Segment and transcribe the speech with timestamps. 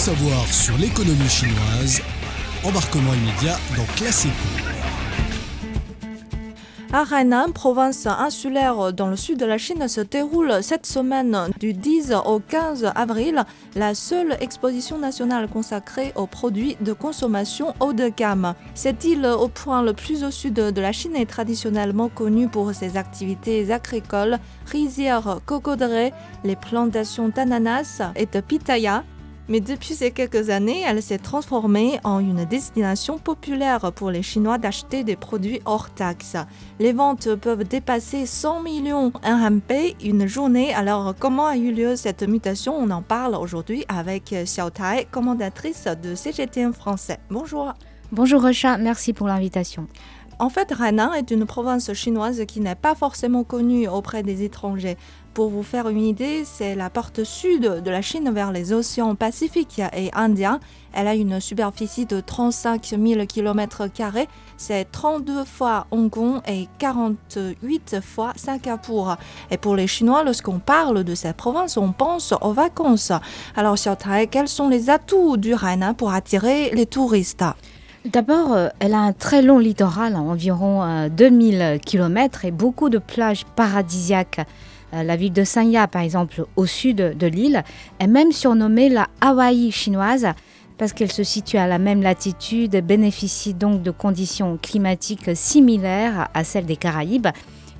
[0.00, 2.00] savoir sur l'économie chinoise.
[2.64, 4.32] Embarquement immédiat dans Classico.
[6.90, 11.74] À Hainan, province insulaire dans le sud de la Chine, se déroule cette semaine du
[11.74, 13.44] 10 au 15 avril
[13.76, 18.54] la seule exposition nationale consacrée aux produits de consommation haut de gamme.
[18.74, 22.72] Cette île, au point le plus au sud de la Chine, est traditionnellement connue pour
[22.72, 29.04] ses activités agricoles, rizières, cocodrées, les plantations d'ananas et de pitaya,
[29.50, 34.58] mais depuis ces quelques années, elle s'est transformée en une destination populaire pour les Chinois
[34.58, 36.36] d'acheter des produits hors taxes.
[36.78, 39.72] Les ventes peuvent dépasser 100 millions RMB
[40.04, 40.72] une journée.
[40.72, 42.76] Alors, comment a eu lieu cette mutation?
[42.78, 47.18] On en parle aujourd'hui avec Xiao Tai, commandatrice de CGTN français.
[47.28, 47.74] Bonjour.
[48.12, 49.88] Bonjour Rocha, merci pour l'invitation.
[50.40, 54.96] En fait, Hainan est une province chinoise qui n'est pas forcément connue auprès des étrangers.
[55.32, 59.14] Pour vous faire une idée, c'est la porte sud de la Chine vers les océans
[59.14, 60.58] Pacifique et Indien.
[60.92, 63.88] Elle a une superficie de 35 000 km,
[64.56, 69.16] c'est 32 fois Hong Kong et 48 fois Singapour.
[69.52, 73.12] Et pour les Chinois, lorsqu'on parle de cette province, on pense aux vacances.
[73.54, 77.44] Alors, Xiaotai, quels sont les atouts du Hainan pour attirer les touristes?
[78.06, 82.96] D'abord, euh, elle a un très long littoral, environ 2000 euh, km, et beaucoup de
[82.96, 84.40] plages paradisiaques.
[84.94, 87.62] Euh, la ville de Sanya, par exemple, au sud de l'île,
[87.98, 90.28] est même surnommée la Hawaï chinoise
[90.78, 96.42] parce qu'elle se situe à la même latitude, bénéficie donc de conditions climatiques similaires à
[96.42, 97.28] celles des Caraïbes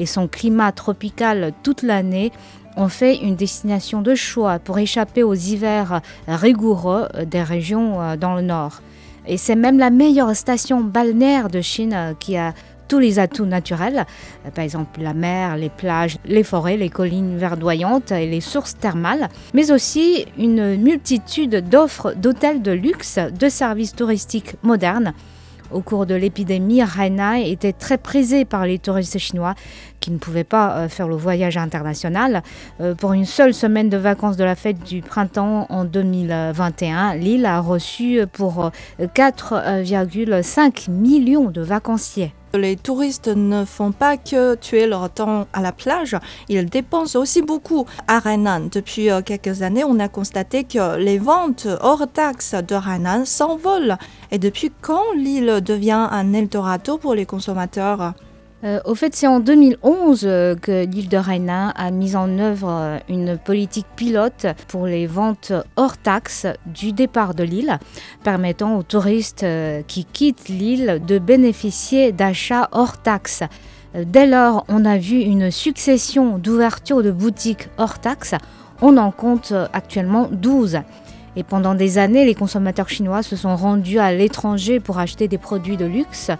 [0.00, 2.32] et son climat tropical toute l'année
[2.76, 8.42] en fait une destination de choix pour échapper aux hivers rigoureux des régions dans le
[8.42, 8.80] nord.
[9.28, 12.54] Et c'est même la meilleure station balnéaire de Chine euh, qui a
[12.88, 14.06] tous les atouts naturels,
[14.46, 18.78] euh, par exemple la mer, les plages, les forêts, les collines verdoyantes et les sources
[18.78, 25.12] thermales, mais aussi une multitude d'offres d'hôtels de luxe, de services touristiques modernes.
[25.70, 29.54] Au cours de l'épidémie, Hainan était très prisé par les touristes chinois
[30.00, 32.42] qui ne pouvaient pas euh, faire le voyage international.
[32.80, 37.46] Euh, pour une seule semaine de vacances de la fête du printemps en 2021, l'île
[37.46, 38.70] a reçu pour
[39.00, 42.32] 4,5 millions de vacanciers.
[42.54, 46.16] Les touristes ne font pas que tuer leur temps à la plage,
[46.48, 48.68] ils dépensent aussi beaucoup à Hainan.
[48.72, 53.98] Depuis euh, quelques années, on a constaté que les ventes hors taxes de Hainan s'envolent.
[54.30, 58.14] Et depuis quand l'île devient un Eldorado pour les consommateurs?
[58.64, 62.68] Euh, au fait, c'est en 2011 euh, que l'île de Hainan a mis en œuvre
[62.68, 67.78] euh, une politique pilote pour les ventes hors taxes du départ de l'île,
[68.24, 69.46] permettant aux touristes
[69.86, 73.44] qui quittent l'île de bénéficier d'achats hors taxes.
[73.94, 78.34] Dès lors, on a vu une succession d'ouvertures de boutiques hors taxes.
[78.82, 80.80] On en compte actuellement 12.
[81.36, 85.38] Et pendant des années, les consommateurs chinois se sont rendus à l'étranger pour acheter des
[85.38, 86.30] produits de luxe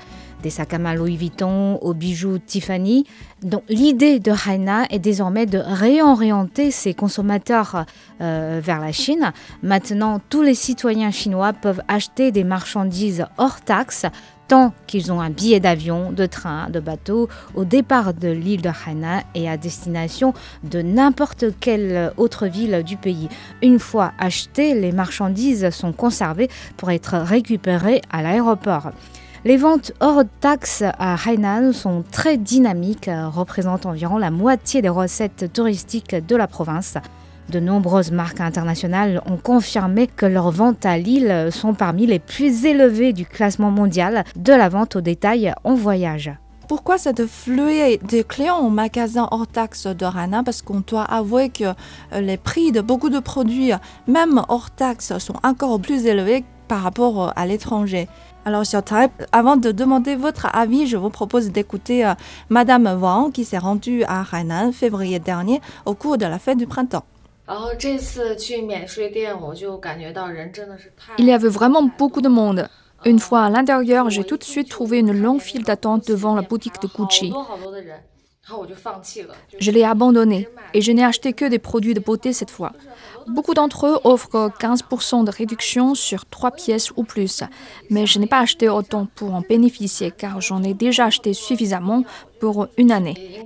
[0.43, 3.04] des sacs à main Louis Vuitton aux bijoux Tiffany.
[3.43, 7.84] Donc l'idée de Hainan est désormais de réorienter ses consommateurs
[8.21, 9.32] euh, vers la Chine.
[9.62, 14.06] Maintenant, tous les citoyens chinois peuvent acheter des marchandises hors taxes
[14.48, 18.71] tant qu'ils ont un billet d'avion, de train, de bateau au départ de l'île de
[18.71, 20.32] Hainan et à destination
[20.65, 23.28] de n'importe quelle autre ville du pays.
[23.62, 26.48] Une fois achetées, les marchandises sont conservées
[26.78, 28.91] pour être récupérées à l'aéroport.
[29.44, 35.53] Les ventes hors taxes à Hainan sont très dynamiques, représentent environ la moitié des recettes
[35.53, 36.97] touristiques de la province.
[37.48, 42.66] De nombreuses marques internationales ont confirmé que leurs ventes à l'île sont parmi les plus
[42.66, 46.32] élevées du classement mondial de la vente au détail en voyage.
[46.66, 50.43] Pourquoi cette fluée des clients au magasin hors taxe de Hainan?
[50.43, 53.72] Parce qu'on doit avouer que euh, les prix de beaucoup de produits,
[54.06, 58.06] même hors taxe, sont encore plus élevés par rapport euh, à l'étranger.
[58.44, 58.65] Alors,
[59.32, 62.15] avant de demander votre avis, je vous propose d'écouter euh,
[62.49, 66.66] Madame Wang qui s'est rendue à Hainan février dernier au cours de la fête du
[66.66, 67.04] printemps.
[71.18, 72.68] Il y avait vraiment beaucoup de monde.
[73.04, 76.42] Une fois à l'intérieur, j'ai tout de suite trouvé une longue file d'attente devant la
[76.42, 77.33] boutique de Gucci.
[79.59, 82.72] Je l'ai abandonné et je n'ai acheté que des produits de beauté cette fois.
[83.27, 87.42] Beaucoup d'entre eux offrent 15% de réduction sur trois pièces ou plus,
[87.91, 92.04] mais je n'ai pas acheté autant pour en bénéficier car j'en ai déjà acheté suffisamment
[92.41, 93.45] pour une année.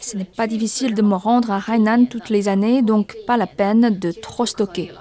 [0.00, 3.46] Ce n'est pas difficile de me rendre à Hainan toutes les années, donc pas la
[3.46, 4.92] peine de trop stocker.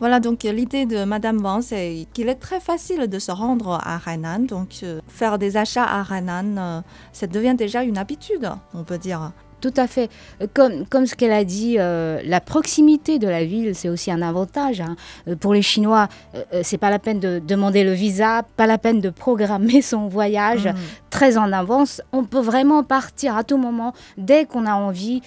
[0.00, 3.98] Voilà, donc l'idée de Madame Wang, c'est qu'il est très facile de se rendre à
[4.06, 4.46] Hainan.
[4.46, 6.80] Donc, euh, faire des achats à Hainan, euh,
[7.12, 9.32] ça devient déjà une habitude, on peut dire.
[9.60, 10.08] Tout à fait.
[10.54, 14.22] Comme, comme ce qu'elle a dit, euh, la proximité de la ville, c'est aussi un
[14.22, 14.80] avantage.
[14.80, 14.94] Hein.
[15.26, 18.78] Euh, pour les Chinois, euh, c'est pas la peine de demander le visa, pas la
[18.78, 20.74] peine de programmer son voyage mm.
[21.10, 22.00] très en avance.
[22.12, 25.22] On peut vraiment partir à tout moment, dès qu'on a envie,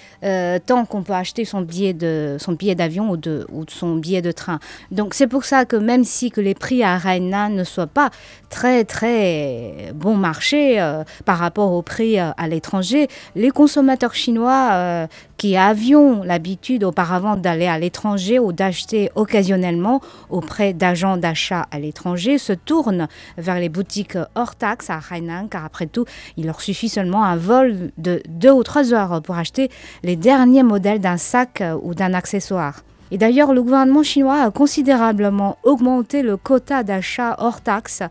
[0.65, 4.21] tant qu'on peut acheter son billet de son billet d'avion ou de ou son billet
[4.21, 4.59] de train.
[4.91, 8.09] Donc c'est pour ça que même si que les prix à Hainan ne soient pas
[8.51, 10.77] très très bon marché
[11.25, 15.07] par rapport aux prix à l'étranger, les consommateurs chinois euh,
[15.37, 22.37] qui avions l'habitude auparavant d'aller à l'étranger ou d'acheter occasionnellement auprès d'agents d'achat à l'étranger
[22.37, 23.07] se tournent
[23.37, 26.05] vers les boutiques hors taxe à Hainan car après tout,
[26.37, 29.69] il leur suffit seulement un vol de deux ou trois heures pour acheter
[30.03, 32.83] les derniers modèles d'un sac ou d'un accessoire.
[33.13, 38.03] Et d'ailleurs, le gouvernement chinois a considérablement augmenté le quota d'achat hors taxe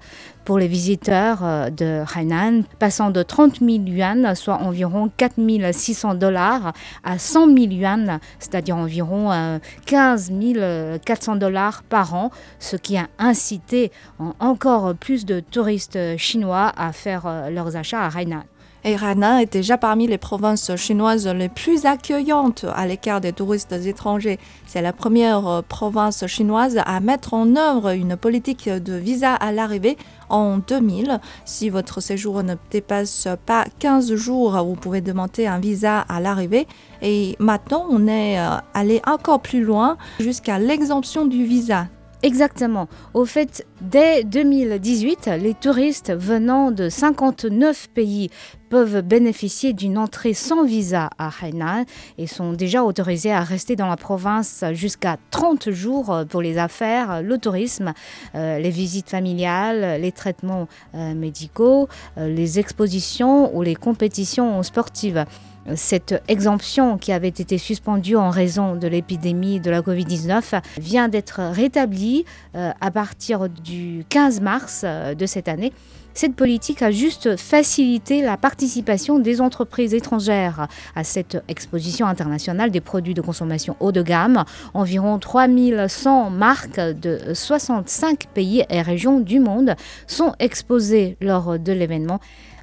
[0.44, 5.36] pour les visiteurs euh, de Hainan, passant de 30 000 yuan, soit environ 4
[5.72, 12.76] 600 dollars, à 100 000 yuan, c'est-à-dire environ 15 euh, 400 dollars par an, ce
[12.76, 13.92] qui a incité
[14.38, 18.42] encore plus de touristes chinois à faire euh, leurs achats à Hainan.
[18.82, 23.72] Et Hainan est déjà parmi les provinces chinoises les plus accueillantes à l'écart des touristes
[23.72, 24.38] étrangers.
[24.66, 29.52] C'est la première euh, province chinoise à mettre en œuvre une politique de visa à
[29.52, 29.98] l'arrivée
[30.30, 31.20] en 2000.
[31.44, 36.66] Si votre séjour ne dépasse pas 15 jours, vous pouvez demander un visa à l'arrivée.
[37.02, 41.86] Et maintenant, on est euh, allé encore plus loin jusqu'à l'exemption du visa.
[42.22, 42.86] Exactement.
[43.14, 48.28] Au fait, dès 2018, les touristes venant de 59 pays
[48.68, 51.84] peuvent bénéficier d'une entrée sans visa à Hainan
[52.18, 57.22] et sont déjà autorisés à rester dans la province jusqu'à 30 jours pour les affaires,
[57.22, 57.94] le tourisme,
[58.34, 61.88] euh, les visites familiales, les traitements euh, médicaux,
[62.18, 65.24] euh, les expositions ou les compétitions sportives
[65.74, 71.40] cette exemption qui avait été suspendue en raison de l'épidémie de la Covid-19 vient d'être
[71.52, 72.24] rétablie
[72.54, 75.72] euh, à partir du 15 mars euh, de cette année.
[76.12, 80.66] Cette politique a juste facilité la participation des entreprises étrangères
[80.96, 84.44] à cette exposition internationale des produits de consommation haut de gamme.
[84.74, 89.76] Environ 3100 marques de 65 pays et régions du monde
[90.08, 92.18] sont exposées lors de l'événement.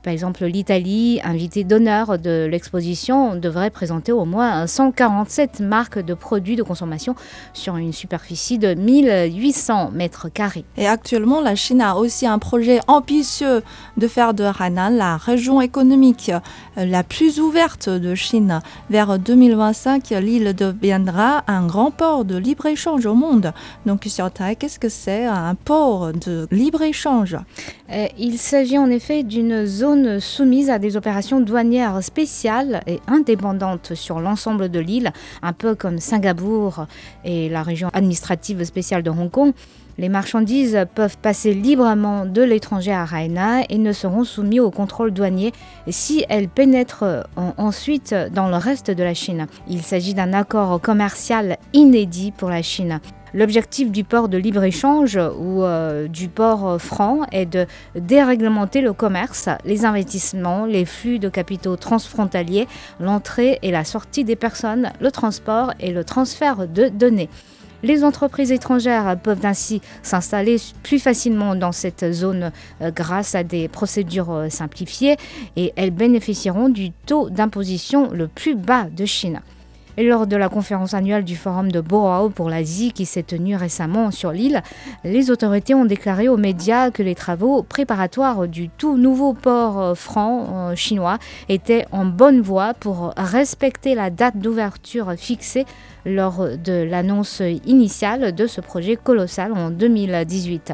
[0.08, 6.56] Par exemple, l'Italie, invitée d'honneur de l'exposition, devrait présenter au moins 147 marques de produits
[6.56, 7.14] de consommation
[7.52, 10.64] sur une superficie de 1800 mètres carrés.
[10.78, 13.62] Et actuellement, la Chine a aussi un projet ambitieux
[13.98, 16.32] de faire de Hainan la région économique
[16.78, 18.62] la plus ouverte de Chine.
[18.90, 23.52] Vers 2025, l'île deviendra un grand port de libre-échange au monde.
[23.86, 27.36] Donc, sur Taï, qu'est-ce que c'est un port de libre-échange?
[27.92, 33.94] Euh, Il s'agit en effet d'une zone soumise à des opérations douanières spéciales et indépendantes
[33.94, 35.12] sur l'ensemble de l'île,
[35.42, 36.86] un peu comme Singapour
[37.24, 39.54] et la région administrative spéciale de Hong Kong.
[39.98, 45.12] Les marchandises peuvent passer librement de l'étranger à Raina et ne seront soumis au contrôle
[45.12, 45.54] douanier
[45.90, 47.28] si elles pénètrent
[47.58, 49.48] ensuite dans le reste de la Chine.
[49.68, 53.00] Il s'agit d'un accord commercial inédit pour la Chine.
[53.34, 57.66] L'objectif du port de libre-échange ou euh, du port franc est de
[57.96, 62.68] déréglementer le commerce, les investissements, les flux de capitaux transfrontaliers,
[63.00, 67.30] l'entrée et la sortie des personnes, le transport et le transfert de données.
[67.84, 73.68] Les entreprises étrangères peuvent ainsi s'installer plus facilement dans cette zone euh, grâce à des
[73.68, 75.18] procédures euh, simplifiées
[75.56, 79.42] et elles bénéficieront du taux d'imposition le plus bas de Chine.
[80.00, 83.56] Et lors de la conférence annuelle du Forum de Boao pour l'Asie qui s'est tenue
[83.56, 84.62] récemment sur l'île,
[85.04, 89.96] les autorités ont déclaré aux médias que les travaux préparatoires du tout nouveau port euh,
[89.96, 91.18] franc euh, chinois
[91.50, 95.66] étaient en bonne voie pour respecter la date d'ouverture fixée
[96.06, 100.74] lors de l'annonce initiale de ce projet colossal en 2018.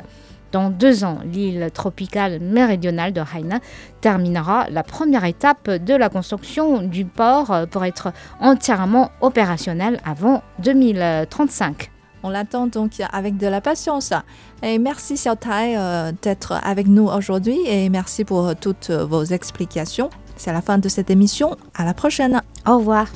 [0.54, 3.60] Dans deux ans, l'île tropicale méridionale de Hainan
[4.02, 11.90] terminera la première étape de la construction du port pour être entièrement opérationnel avant 2035.
[12.22, 14.14] On l'attend donc avec de la patience.
[14.62, 20.12] Et merci Xiao Tai euh, d'être avec nous aujourd'hui et merci pour toutes vos explications.
[20.38, 21.58] C'est la fin de cette émission.
[21.74, 22.42] À la prochaine.
[22.68, 23.08] Au revoir.